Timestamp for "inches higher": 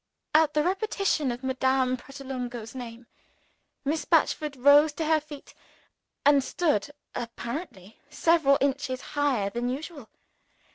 8.61-9.51